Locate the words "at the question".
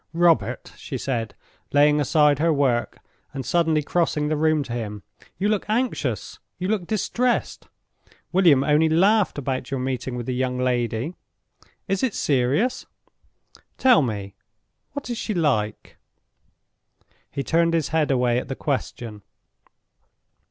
18.39-19.21